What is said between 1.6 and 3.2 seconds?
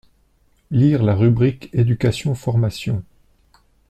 éducation-formation.